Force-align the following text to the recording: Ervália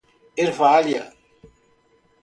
Ervália 0.45 1.05